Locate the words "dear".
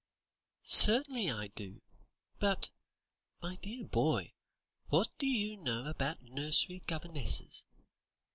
3.57-3.85